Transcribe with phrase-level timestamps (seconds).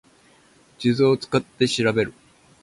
[0.79, 2.11] 地図を使って調べる